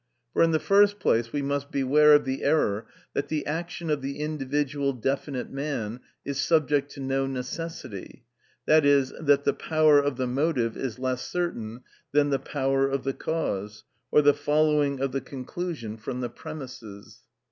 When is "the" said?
0.49-0.57, 2.25-2.41, 3.27-3.45, 4.01-4.17, 9.43-9.53, 10.17-10.25, 12.31-12.39, 13.03-13.13, 14.23-14.33, 15.11-15.21, 16.21-16.29